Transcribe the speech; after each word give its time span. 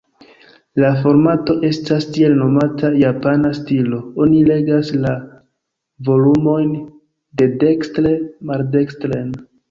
La 0.83 0.87
formato 1.01 1.55
estas 1.67 2.05
tiel-nomata 2.13 2.89
"Japana 3.01 3.51
stilo"; 3.57 3.99
oni 4.25 4.39
legas 4.47 4.89
la 5.03 5.11
volumojn 6.07 6.71
dedekstre-maldekstren. 7.43 9.29